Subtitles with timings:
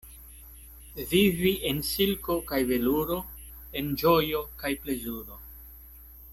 [1.11, 3.19] Vivi en silko kaj veluro,
[3.83, 5.43] en ĝojo kaj plezuro.